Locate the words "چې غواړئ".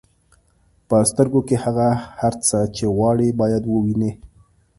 2.75-3.29